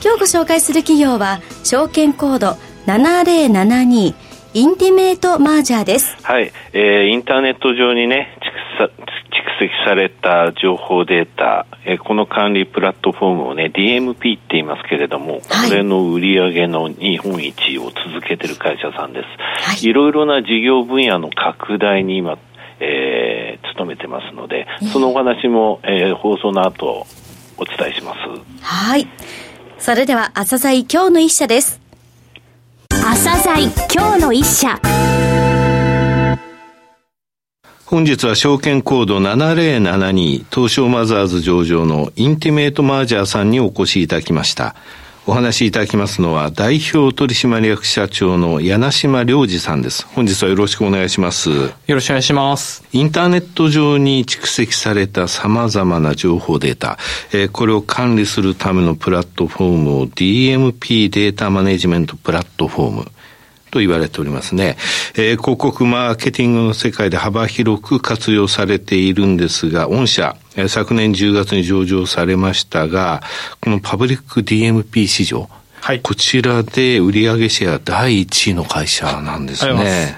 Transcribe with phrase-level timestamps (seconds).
[0.00, 2.56] 今日ご紹介する企業は証券コード
[2.86, 4.14] 7072
[4.54, 6.16] インティメートマージャーです。
[6.22, 8.38] はい、えー、インターネット上にね、
[8.78, 19.26] 蓄積された情報データ、えー、この管理プラットフォームをね、DMP って言いますけれども、はい、これの売り上げの日本一を続けてる会社さんです。
[19.68, 22.38] はい、いろいろな事業分野の拡大に今、
[22.78, 27.04] えー、努めてますので、そのお話も、えー、放送の後
[27.56, 28.18] お伝えします。
[28.62, 29.08] はい。
[29.78, 31.80] それでは、朝鮮今日の一社です。
[32.90, 34.80] 朝鮮今日の一社。
[37.86, 44.74] 本日は証券コード7072東証マザーズ上場のインティメートマージャーさんにお越しいただきました。
[45.28, 50.06] お話しいただきますのは、代表取締役社長の柳島良二さんです。
[50.06, 51.50] 本日はよろしくお願いします。
[51.50, 52.82] よろしくお願いします。
[52.92, 56.96] インターネット上に蓄積された様々な情報データ、
[57.34, 63.12] えー、これを管理するためのプラットフォームを DMP データマネジメントプラットフォーム、
[63.70, 64.76] と言われておりますね。
[65.14, 73.22] えー、広告マーケティングの世界で幅広く活用されているんですが、御社、えー、昨年10月に上場されましたが、
[73.60, 75.48] このパブリック DMP 市場、
[75.80, 80.16] はい、こちらで売上シェア第1位の会社なんですね。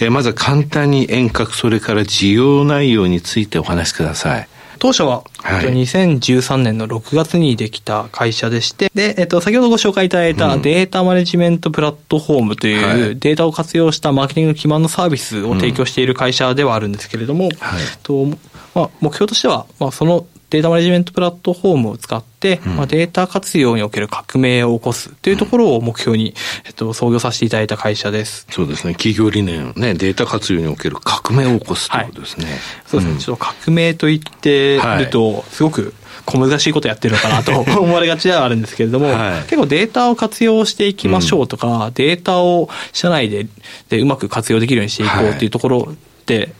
[0.00, 4.48] えー、まずは簡単に遠隔、それから事業内容についてお話しください。
[4.80, 17.52] 当初は、はい、2013年の6月にできた会社でして、で、えっと、先ほどご紹介いただいたデータマネジメントプラットフォームというデータを活用したマーケティング基盤のサービスを提供している会社ではあるんですけれども、はい、
[18.02, 18.26] と
[18.74, 26.34] まあ、目標としては、まあ、そのデータマネジメントプラットフォームを使って、うん、まあ、データ活用における革命を起こすというところを目標に、
[26.66, 28.46] えっと、創業させていただいた会社です。
[28.50, 28.94] そうですね。
[28.94, 32.50] 企業理念ね、データ活用における革命を起こすということですね。
[32.50, 35.94] はい、そうですね、ちょっと革命と言ってると、すごく、
[36.26, 43.46] 小難しいことやってるのかなと 思われがちではあるんですけれども、はい、結構データを活用していきましょうとか、うん、データを社内で
[43.88, 46.09] でうまく活用できるようにしていこうっていうところって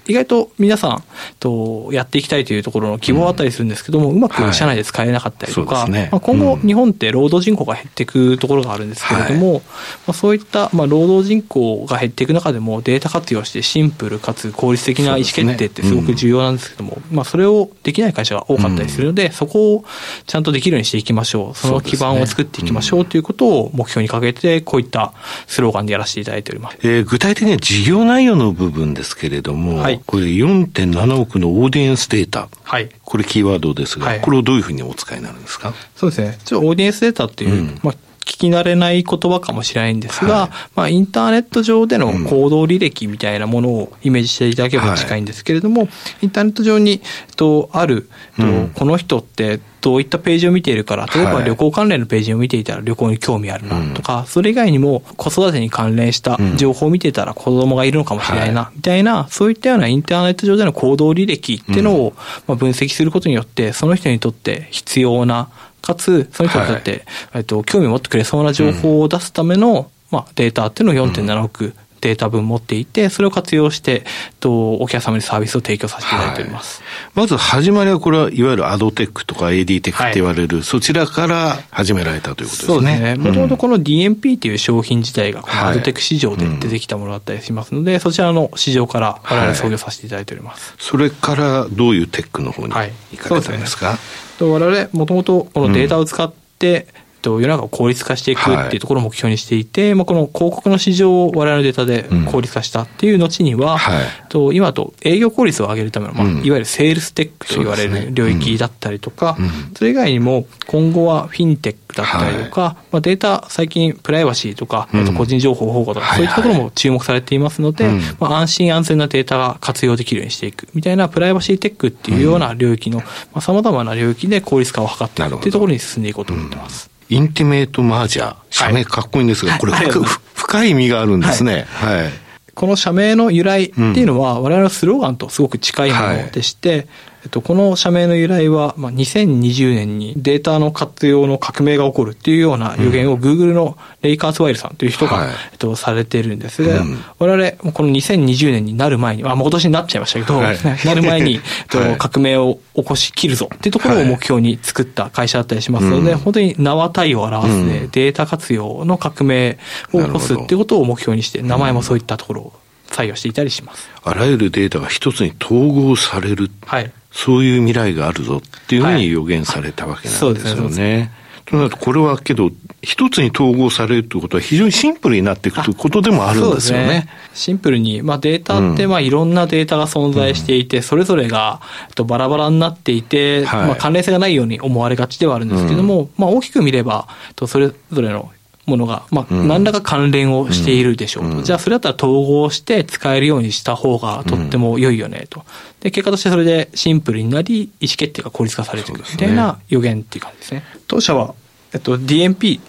[0.07, 1.03] 意外と皆さん
[1.39, 9.65] とやっていきたいというところの希望あったりするんですけども、うまく社内で使えなかったりとか、まあ、今後日本って労働人口が減っていくところがあるんですけれども、はい、ま
[10.09, 19.85] あ、そういったまあ労働人口が減っていく中でもデータ活用してシンプルかつ効率的な意思決定ってすごく重要なんですけども、まあ、それをできない会社が多かったりするので、うん、そこを
[20.27, 21.55] ちゃんとできるようにしていきましょう。
[21.57, 25.13] その基盤を作っていきましょうということを目標に掲げてこういった
[25.47, 32.48] スローガンでやらせていただいております、えー、具体的には事業内容の部分ですけれども、はい、これ4.7億のオーディエンスデータ。
[32.62, 32.88] はい。
[33.03, 35.75] これキーワードですが、はい、これをどういうふうにお使いになるんですか？
[35.97, 36.38] そうですね。
[36.44, 45.91] ちょオーディエンスデータっていう、うん、まあ聞き慣れない言葉かもしれないんですが、はい、まあ、インターネット上での行動履歴みたいなものをイメージしていただければ近いんですけれども、はい、
[46.23, 47.01] インターネット上に、
[47.37, 62.13] と、ある、と、うん、この人ってどういったページを見ているから、例えば旅行関連のページを見ていたら旅行に興味あるなとか、それ以外にも子育てに関連した情報を見てたら子供がいるのかもしれないな、みたいな、そういったようなインターネット上での行動履歴っていうのを
[62.47, 65.49] まあ分析することによって、その人にとって必要な
[65.81, 67.03] かつ、その人にとって、はい、
[67.37, 74.05] えっと、興味を持ってくれそうな情報を出すための、うん、まあ、データっていうのを4.7億データ分持っていて、それを活用して、
[74.41, 76.83] と、お客様にサービスを提供させていただいております。
[76.83, 82.66] はい、まず始まりはこれはいわゆるアドテックとか AD テックって言われる、はい、そちらから始められたということですね。
[82.66, 83.15] そうですね。
[83.16, 90.75] もともとこの DMP っていう商品自体が、このアドテック市場で出てきたものだったりしますので、はいうん、そちらの市場から我々創業させていただいております。
[90.78, 93.99] それからどういうテックの方に行かれたんですか、はい
[94.43, 123.03] 我々、もともとこのデータを使って、うんと世の中を効率化していくっていうところを目標にしていて、はい、まあ、この広告の市場を我々のデータで効率化したっていう後には、うんはい、と今と営業効率を上げるための、まあ、いわゆるセールステックと言われる領域だったりとか、そ、ねうん、それ以外にも今後はフィンテックだったりとか、はい、まあ、データ最近プライバシーとか、あと個人情報保護とか、そういったところも注目されていますので、はいはい、まあ、安心安全なデータが活用できるようにしていくみたいなプライバシーテックっていうような領域の
[123.41, 126.91] さまざ、まな領域で効率化を図っていくっていうところに進んでいこうと思ってます。
[127.10, 128.36] インティメートマージャー。
[128.51, 129.91] 社名かっこいいんですが、はい、これ、はい、
[130.34, 131.66] 深い意味があるんですね。
[131.68, 132.10] はい。
[132.54, 136.86] この社名の由来っていうのは、我々のスローガンとすごく近いものでして、
[137.22, 159.59] えっと、この社名の由来は、まあ、2020年にデータの活用の革命が起こるっていうような予言を Google のレイカースワイルさんという人が、はい、えっと、されているんですが、うん、我々、この2020年になる前に、あ、もう今年になっちゃいましたけど、はい、 なる前に、えっと、革命を起こしきるぞっていうところを目標に作った会社だったりしますので、はい、本当に名は体を表す、ね、うん、データ活用の革命
[159.93, 162.53] を起こすっていうことを目標にして、名前もそういったところを
[162.91, 163.89] 採用していたりします。
[164.03, 166.51] あらゆるデータが一つに統合される。
[166.66, 166.93] はい。
[167.10, 171.12] そういう未来があるぞっていうふうに予言されたわけなんですよね。
[171.51, 176.86] となると、これはけど、一つに統合されるということは非常にシンプルになっていくということでもあるんですよね。
[176.86, 177.09] ね。
[177.34, 181.60] シンプルに、まあ、データってまあいろんなデータが存在していて、うん、それぞれが
[181.95, 188.30] とバラバラになっていて、はい、まあ、関連性がないように思われがちではあるんですけれども、うん、まあ、大きく見ればとそれぞれの
[188.71, 195.45] ものが、まあ、何らか関連をしているでしょうと、うん、じゃあそれだったら統合して使えるようにした方がとっても良いよねと。
[195.81, 200.65] で、結果としてそれでシンプルになり、意思決定が効率化されていくみたいな予言っていう感じですね。
[200.89, 201.34] 当社は、
[201.72, 202.61] えっと、DMP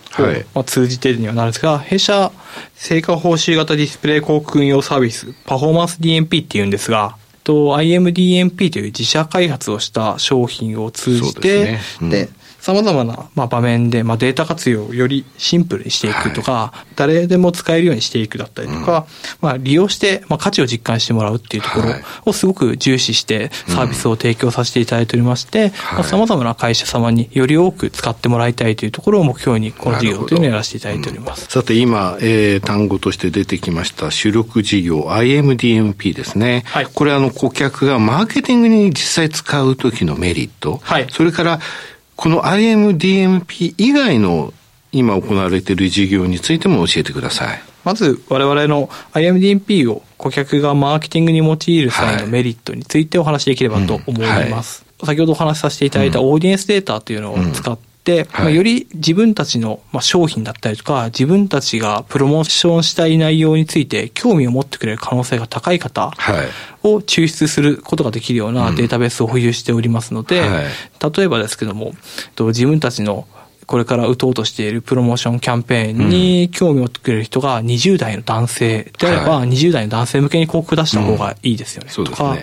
[0.56, 2.32] を通じてにはなるんですが、はい、弊社、
[2.76, 11.82] 成果報酬型ディスプレイ広告運用サービス、パフォーマンス DMP っていうんですが、と IMDMP という自社開発をした商品を通じて、で、ね。
[12.02, 12.10] うん。
[12.10, 12.30] で
[12.62, 19.08] 様々な、まあ、場面で、まあ、データ活用をよりシンプルにしていくとか、はい、誰でも使えるようにしていくだったりとか、
[19.42, 21.94] うん、まあ、利用して、まあ、価値を実感してもらうっていうところ
[22.26, 25.72] をすごく重視してサービスを提供させていただいておりまして、はい。
[25.96, 31.46] まあ、様々な会社様により多く使ってもらいたいというところを目標に、この事業というのをやらせていただいております。
[31.46, 36.64] うん、さて、今、えー、単語として出てきました主力事業 IMDMP ですね。
[36.68, 41.60] はい、これあの、顧客がマーケティングに実際使う時のメリット、はい、それから
[42.22, 44.54] この IMDMP 以外の
[44.92, 47.60] 今行われている事業についても教えてください。
[47.84, 54.30] まず我々の IMDMP を顧客がマーケティングに用いる際のメリットについてお話しできればと思います。
[54.30, 54.64] はいうんはい、
[55.08, 66.12] 先ほどお話しさせていただいたオーディエンスデータというのを使って、まあ、より自分たちの、まあ、商品だったりとか、自分たちがプロモーションしたい内容について興味を持ってくれる可能性が高い方
[66.84, 71.94] を抽出することができるようなデータベースを保有しておりますので、例えばですけども、
[72.38, 73.28] 自分たちの
[73.66, 82.38] これから打とうとしているプロモーションキャンペーンに興味を持ってくれる人が20代の男性であれば、20代の男性向けに広告出した方がいいですよね、とか、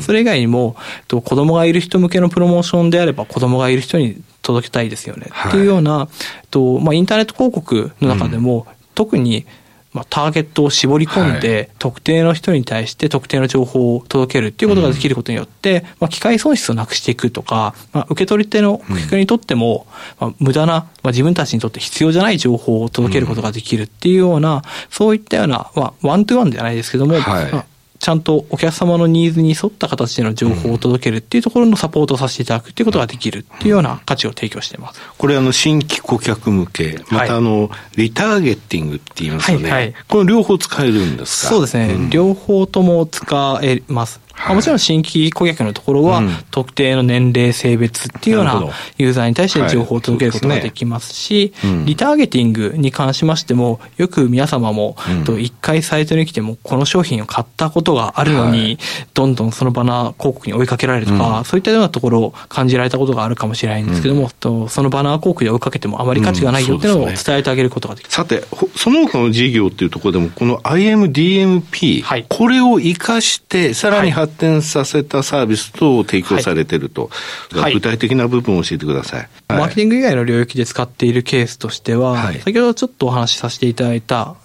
[0.00, 0.76] それ以外にも、
[1.08, 6.08] 子供がいる人向けのプロモーションであれば子供がいる人に届けたいですよね、っていうような、
[6.50, 9.46] とまあ、インターネット広告の中でも、特に
[9.94, 19.86] まあ、ターゲットを絞り込んで、はい、特定の人に対して特定の情報を届けるっていうことができることによって、うん、まあ、機械損失をなくしていくとか、まあ、受け取り手の顧客にとっても、
[20.18, 27.52] まあ、無駄な、まあ、自分たちにとって必要じゃない情報を届けることができるっていうような、そういったような、まあ、ワントゥワンじゃないですけども、はい。
[27.52, 27.66] まあ
[28.04, 35.00] ちゃんとお客様のニーズに沿った形での情報を届けるっていうところのサポートをさせていただくっていうことができるっていうような価値を提供しています。
[35.16, 39.70] これあの新規顧客向け、またあの、リターゲッティングって言いますよね。
[39.70, 39.82] はい。
[39.84, 41.48] はい、この両方使えるんですか？
[41.48, 44.20] そうですね、うん、両方とも使えます。
[44.34, 48.62] はい、もちろん新規顧客のところは、特定の年齢、性別っていうような
[48.98, 51.52] ユーザーに対して情報を届けることができますし、
[51.84, 54.96] リターゲティングに関しましても、よく皆様も、
[55.38, 58.78] 一回サイトに来ても、この商品を買ったことがあるのに、
[59.14, 68.10] どんどんそのバナー広告に追いかけられるとか、そういったようなところを感じられたことがあるかもしれないんですけども、とそのバナー広告で追いかけてもあまり価値がないよっていうのを伝えてあげることができる。
[68.10, 68.44] さて、
[68.76, 77.10] その他の事業っていうところでも、この IMDMP、はい、これを活かして、さらに発展させたサービス等を提供されてると、
[77.52, 79.28] はい、具体的な部分を教えてください。
[79.48, 84.36] マーケティング以外の領域で使っているケースとしては、はい、先ほどちょっとお話しさせていただいた、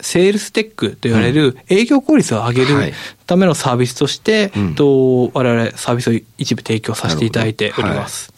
[0.00, 2.92] セールステックと言われる営業効率を上げる
[3.26, 8.32] ためのサービスとして、はい、と我々サービスを一部提供させていただいております。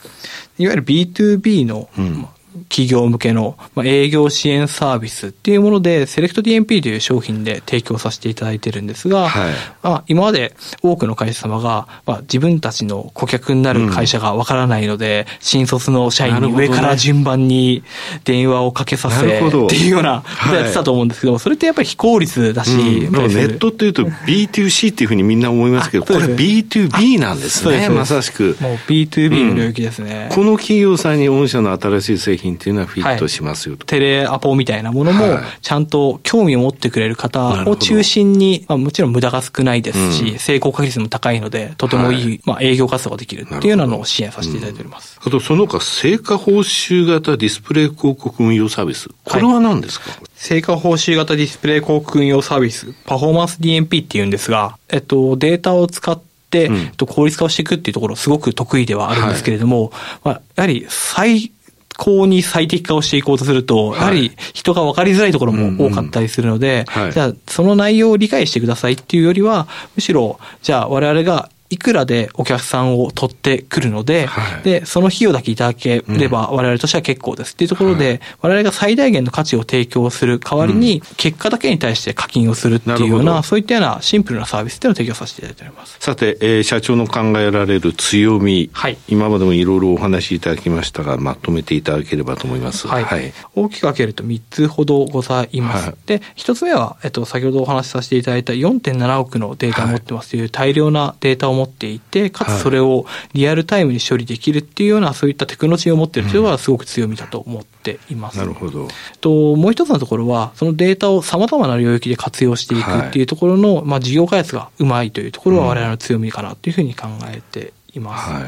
[0.59, 0.67] い。
[0.67, 2.29] わゆる B2B の、うん
[2.69, 17.83] 企業向けの、まあ、営業支援サービスっていうもので、セレクト DMP という商品で提供させていただいてるんですが、はい、まあ、今まで多くの会社様が、まあ、自分たちの顧客になる会社がわからないので、うん、新卒の社員に上から順番に
[18.25, 28.57] 電話をかけさせ、っていうようなことやってたと思うんですけど、はい、それってやっぱり非効率だし、うん、ネットっていうと B2C っていうふうにみんな思いますけど、これ B2B なんですね、まさしく。
[28.61, 45.19] もう B2B の領域ですね、うん、この企業さんに御社の新しい製品っていうのはフィットしますよと、はい、テレアポみたいなものも、ちゃんと興味を持ってくれる方を中心に、まあ、もちろん無駄が少ないですし、うん、成功確率も高いので、とてもいい、はい、まあ、営業活動ができるっていうようなのを支援させていただいております。
[45.23, 49.09] うん、あと、その他、成果報酬型ディスプレイ広告運用サービス。
[49.25, 59.93] これは何ですか、はい、成果報酬型ディスプレイ広告運用サービス、パフォーマンス DMP っていうんですが、えっと、データを使って、うん、効率化をしていくっていうところすごく得意ではあるんですけれども、はい、
[60.25, 61.53] まあ、やはり最
[61.99, 77.53] 高に最適化をしていこうとすると、やはり人が分かりづらいところも多かったりするので、じゃあその内容を理解してくださいっていうよりは、むしろ、じゃあ我々がいくらでお客さんを取ってくるので、はい、で、その費用だけいただければ我々としては結構です。
[77.53, 78.21] っていうところで、うん、
[78.51, 85.97] 我々が最大限の価値を提供する代わりに、結果だけに対して課金をするっていうような、そういったようなシンプルなサービスっていうのを提供させていただいております。
[86.01, 92.89] さて、えー、社長の考えられる強み、はい、今までもいろいろお話しいただきましたが、まとめていただければと思います。
[92.89, 93.05] はい。
[93.05, 95.87] はい、大きく分けると3つほどございます。
[95.89, 108.39] はい、で、1つ目は、えっと、先ほどお話しさせていただいた4.7億のデータを持ってますという大量なデータを持っていて、かつそれをリアルタイムに処理できるっていうような、そういったテクノロジーを持っているというのはすごく強みだと思っています。
[108.39, 108.89] なるほど。
[109.21, 118.31] と、もう一つのところは、そのデータを様々な領域で活用していくっていうところの、はい、まあ事業開発がうまいというところは我々の強みかなというふうに考えています。
[118.31, 118.45] はい、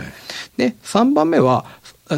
[0.57, 1.65] で、3番目は、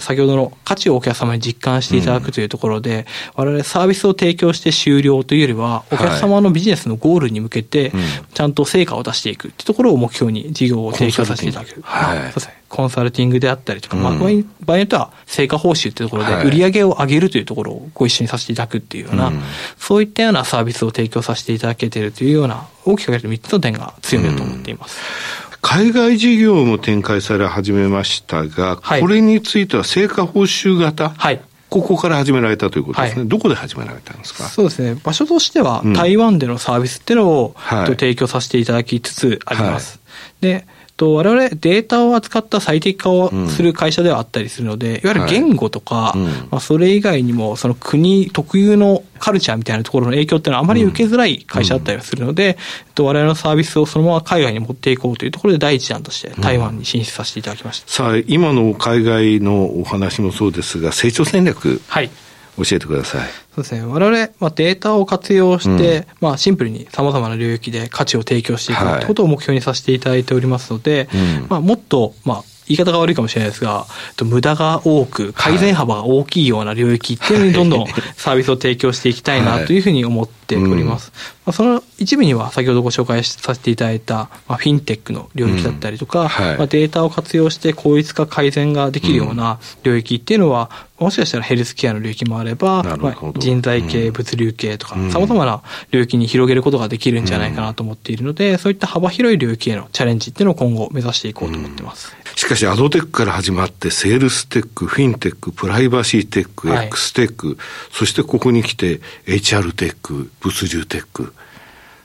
[0.01, 3.07] 先ほどの価値をお客様に実感していただくというところで、
[3.37, 7.93] うん、我々サービスを提供して終了というよりは、お客様のビジネスのゴールに向けて、
[8.35, 11.81] ちゃんと成果を出していくというところを目標に事業を提供させていただく。
[11.83, 12.63] はい、そうですね。
[12.73, 19.31] コンサルティングであったりとか、うん、まあ、場合によっては成果報酬というところで、売り上げを上げるというところをご一緒にさせていただくっていうような、
[19.77, 24.99] そういったようなサービスを提供させていただけているというような、大きく分ける3つの点が強みだと思っています。
[25.37, 31.41] うん海外事業も展開され始めましたが、はい、これについては成果報酬型、はい、
[31.71, 34.43] ここから始められたということですね、はい、どこで始められたんですか？
[34.45, 40.01] そうですね、場所としては、台湾でのサービスっていうのを、はい、提供させていただきつつあります。
[40.41, 40.67] で
[41.03, 46.15] と、我々データを扱った最適化をする会社ではあったりするので、いわゆる言語とか、
[46.51, 52.57] まあ、それ以外にも、その国特有のカルチャーみたいなところの影響っていうのはあまり受けづらい会社だったりするので、
[52.97, 57.89] うん、我々のサービスをそのまま海外に持っていこうというところで第一弾として台湾に進出させていただきました。
[57.89, 61.81] さあ、今の海外のお話もそうですが、成長戦略。
[61.89, 62.11] はい。
[62.57, 63.29] 教えてください。
[63.55, 63.83] そうですね。
[63.85, 73.87] 我々、まあ、データを活用して、うん、まあ、シンプルに様々な領域で価値を提供していくということを目標にさせていただいておりますので、はい、まあ、もっと、まあ、言い方が悪いかもしれないですが、
[74.23, 81.13] 無駄が多く、改善幅が大きいような領域っていうのにどんどんサービスを提供していきたいなというふうに思っております。
[81.42, 102.15] まあ、その一部には先ほどご紹介させていただいた、まあ、フィンテックの領域だったりとか、うんはい、まあ、データを活用して効率化改善ができるような領域っていうのは、もしかしたらヘルスケアの領域もあれば、まあ、人材系、物流系とか、さまざまな領域に広げることができるんじゃないかなと思っているので、そういった幅広い領域へのチャレンジっていうのを今後目指していこうと思ってます。
[102.37, 107.59] しかし、アドテックから始まって、セールステック、フィンテック、プライバシーテック、はい、X テック、
[107.91, 111.35] そしてここに来て、HR テック、物流テック。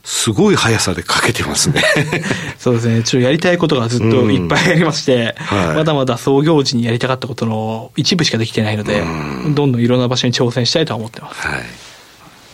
[0.10, 1.84] すごい速さでかけてますね。
[2.58, 3.04] そうですね。
[3.04, 9.54] ちょっとやりたいことがずっといっぱいありまして、うんはい、まだまだ創業時にやりたかったことの一部しかできてないので、ん。
[9.54, 11.46] どんどんいろんな場所に挑戦したいとは思ってます。
[11.46, 11.64] はい。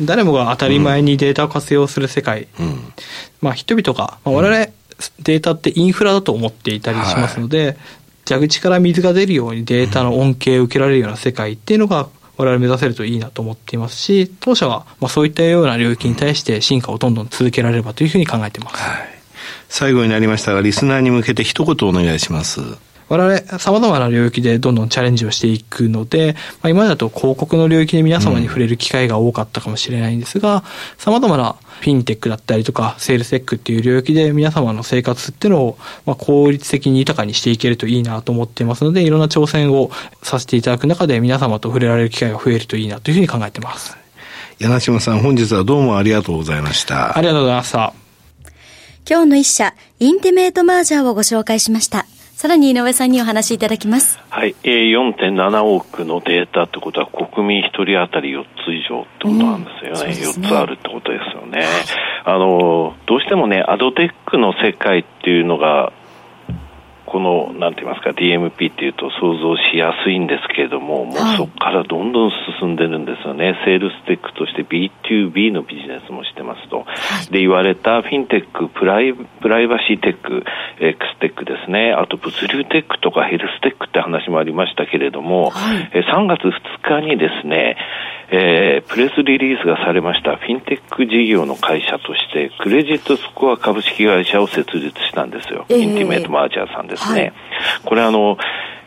[0.02, 2.92] 誰もが当たり前にデータを活用する世界、うん、
[3.40, 4.72] まあ人々が、まあ、我々
[5.20, 7.78] データってインフラだと思っていたりしますので、はい、
[8.28, 18.78] 蛇口から水が出るようにデータの恩恵を受けられるような世界っていうのが我々目指せるといいなと思っていますし、当社はまあそういったような領域に対して進化をどんどん続けられればというふうに考えています。
[18.78, 19.08] はい、
[19.70, 22.62] 最後になりましたが、リスナーに向けて一言お願いします。
[23.14, 30.64] 我々、様々な領域でどんどんチャレンジをしていくので、まあ、今だと広告の領域で皆様に触れる機会が多かったかもしれないんですが、
[30.98, 35.78] 様々なフィンテックだったりとか、セールステックっていう領域で皆様の生活っていうのを、
[36.08, 39.92] まあ、効率的に豊かにしていけるといいなと思っていますので、いろんな挑戦を
[40.24, 43.96] させていただく中で皆様と触れられる機会が増えるといいなというふうに考えています。
[44.58, 47.16] 簗島さん、本日はどうもありがとうございました。
[47.16, 47.94] ありがとうございました。
[49.10, 52.06] 今日の一社、インティメートマージャーをご紹介しました。
[52.36, 54.20] さらに井上さんにお話しいただきます。
[54.30, 54.56] はい。
[54.64, 60.00] 4.7億のデータってことは国民1人当たり4つ以上ってことなんですよね。
[60.02, 61.64] うん、ね4つあるってことですよね。
[62.26, 65.94] あの、どうしてもね、アドテックの世界っていうのが
[67.14, 73.54] この、なんて言いますか、DMP っていうと想像しやすいんですけれども、もうそこからどんどん進んでるんですよね。
[73.66, 76.88] セールステックとして B2B のビジネスもしてますと。
[77.30, 80.44] で、言われたフィンテック、プライプライバシーテック、
[80.80, 81.94] X テックですね。
[81.94, 86.52] あと物流テックとかヘルステックって話もありましたけれども、はい、3月2
[86.82, 87.78] 日にですね、
[88.36, 97.34] えー、プレスリリースがされましたフィンテック事業の会社としてクレジットスコア株式会社を設立したんですよ、えー、インティメートマージャーさんですね、はい、
[97.86, 98.38] これあの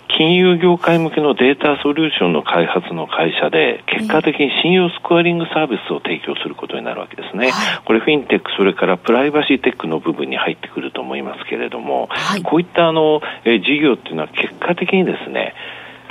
[0.08, 7.50] 金融業界向けのデータソリューションの開発の会社で、結果的に信用スコアリングサービスを提供することになるわけですね。
[7.50, 15.54] はい、これフィンテック、それからプライバシーテックの部分に入ってくると思いますけれども、はい、こういったあの、え事業っていうのは結果的にですね、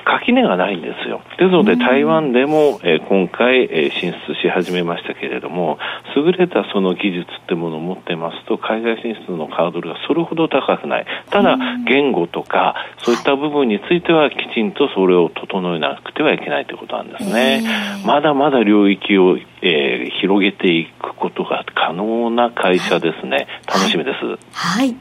[0.06, 1.22] 垣根がないんですよ。
[1.40, 5.80] ですので、台湾でも、えー、今回、えー、進出し始めましたけれども、
[6.16, 11.06] 優れたその技術ってものを持ってますと、海外進出のハードルがそれほど高くない。
[11.32, 11.58] ただ、
[11.88, 17.64] 言語とか、そういった部分については、きちんとそれを整えなくてはいけないということなんですね。
[18.06, 23.48] まだまだ領域を、えー、広げていくことが可能な会社ですね。
[23.68, 24.38] 楽しみです。
[24.54, 24.96] はい。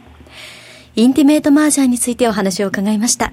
[0.97, 3.33] インティメートマージャーについてお話を伺いました。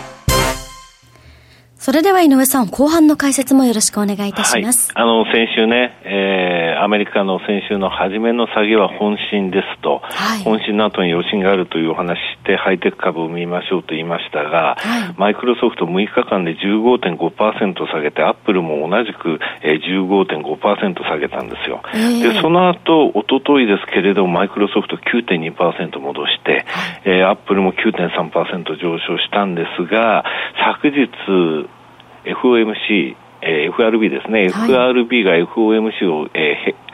[1.81, 4.93] それでは井上さん、後半の解説もよろしくお願いいたします。
[4.93, 21.81] はい、あの、先週ね、えー、アメリカの先週の初めの下げは本震ですと、はい、本震の後に余震があるというお話して、ハイテク株を見ましょうと言いましたが、はい、マイクロソフト6日間で15.5%下げて、アップルも同じく、えー、15.5%下げたんですよ。
[21.95, 30.23] えー、で、その後、おとといですけれども、マイクロソフト9.2%戻して、はい、えー、アップルも9.3%上昇したんですが、
[30.77, 31.09] 昨日、
[32.25, 36.90] FOMC、えー、FRB ですね、はい、FRB が FOMC を、えー、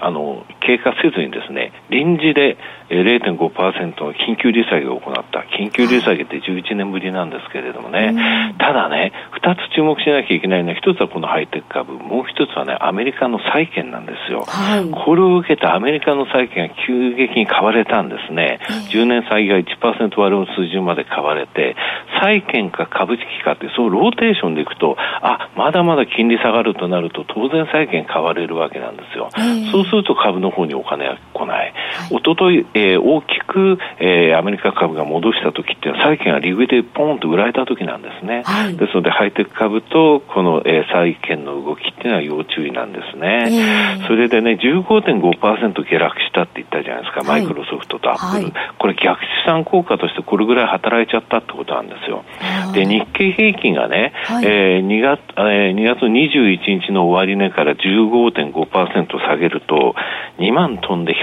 [0.00, 2.56] あの経過せずにですね臨時で
[2.90, 5.40] 0.5%の緊急利下げを行った。
[5.56, 8.54] 緊急利下げって11年ぶりなんですけれどもね。
[8.58, 14.44] ただね、二つ注目しなきゃいけないのは、一つはこのハイテク株、もう一つはね、アメリカの債券なんですよ。
[14.46, 18.58] はい、これを受けてアメリカの債券が急激に買われたんですね。
[18.90, 21.76] 10年債が1%割れの水準まで買われて、
[22.20, 29.28] 債券か株式かって、そうローテーションでいくと、あ、まだまだ金利下がるとなると、当然債券買われるわけなんですよ。
[29.70, 31.74] そうすると株の方にお金が来ない。
[32.10, 52.24] おととい、えー、大きく、えー、アメリカ株が戻した時っていうのは債券が利上げでポンと売られた時なんですね、はい、ですのでハイテク株とこの、えー、債券の動きっていうのは要注意なんですね、えー、それでね15.5%下落したって言ったじゃないですか、はい、マイクロソフトとアップル、はい、これ逆資産効果としてこれぐらい働いちゃったってことなんですよ。
[52.72, 59.94] で日経平均がね、はい、えー、2月、えー、2月21日の終値から15.5%下げると
[60.38, 61.14] 2万トンで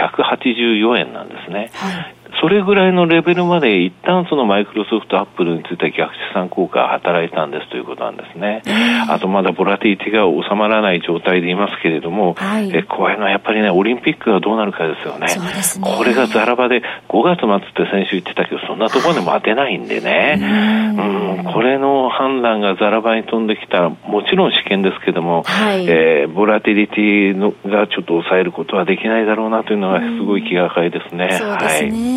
[0.57, 1.69] 184円なんですね。
[1.73, 8.61] はいそれぐらいのレベルまで一旦そのマイクロソフト、アップルについては逆資産効果が働いたんですということなんですね。
[9.09, 15.27] あとまだボラティティが収まらない状態でいますけれども、はい、え怖いのはやっぱりね、オリンピックがどうなるかですよね。
[15.27, 31.37] ねこれがザラ場で5月末って先週言ってたけど、そんなところでも当てないんでね、うん、これの判断がザラ場に飛んできたら、もちろん試験ですけども、はい、えー、ボラティリティのがちょっと抑えることはできないだろうなというのがすごい気がかりですね。
[31.37, 32.09] そうですね。
[32.09, 32.16] はい